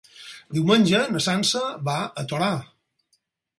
Diumenge 0.55 1.01
na 1.17 1.21
Sança 1.27 1.63
va 1.91 1.99
a 2.25 2.27
Torà. 2.35 2.51